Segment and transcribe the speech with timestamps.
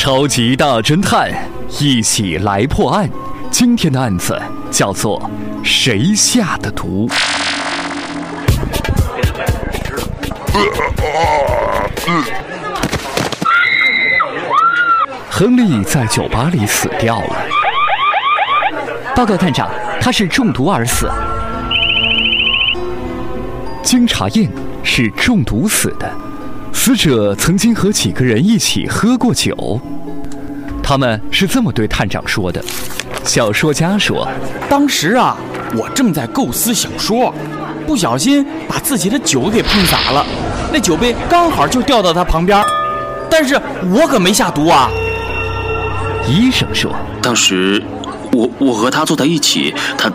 [0.00, 1.28] 超级大侦探，
[1.80, 3.10] 一起来破案。
[3.50, 4.40] 今天的案子
[4.70, 5.28] 叫做
[5.64, 7.08] “谁下的毒”。
[15.28, 17.36] 亨利在酒吧里死掉了。
[19.16, 19.68] 报告探长，
[20.00, 21.10] 他是中毒而死。
[23.82, 24.48] 经查验
[24.84, 26.08] 是中毒死的，
[26.72, 29.80] 死者曾经和几个人一起喝过酒。
[30.82, 32.64] 他们是这么对探长说的：
[33.24, 34.26] 小说家说，
[34.70, 35.36] 当时啊，
[35.76, 37.34] 我正在构思小说，
[37.86, 40.24] 不小心把自己的酒给碰洒了，
[40.72, 42.64] 那酒杯刚好就掉到他旁边，
[43.28, 43.60] 但是
[43.90, 44.88] 我可没下毒啊。
[46.26, 47.82] 医生说：“当时，
[48.32, 50.10] 我我和他坐在一起，他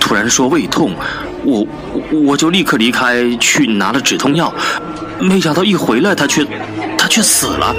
[0.00, 0.94] 突然说胃痛，
[1.44, 1.66] 我
[2.24, 4.52] 我就立刻离开去拿了止痛药，
[5.20, 6.44] 没想到一回来他却
[6.96, 7.74] 他却死了。”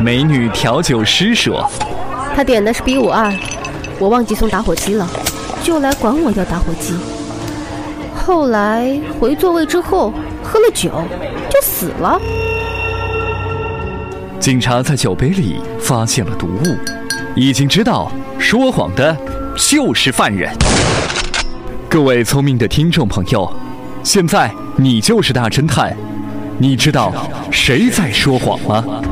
[0.00, 1.68] 美女调酒师说
[2.34, 3.32] ：“他点的是 B 五二，
[3.98, 5.08] 我忘记送打火机了，
[5.62, 6.94] 就来管我要打火机。
[8.14, 11.02] 后来回座位之后喝了酒，
[11.50, 12.20] 就死了。”
[14.38, 16.76] 警察在酒杯里发现了毒物，
[17.34, 19.16] 已经知道说谎的
[19.56, 20.48] 就是犯人。
[21.88, 23.52] 各位聪明的听众朋友，
[24.08, 25.94] 现在你就是大侦探，
[26.56, 27.12] 你知道
[27.52, 29.02] 谁在说谎吗？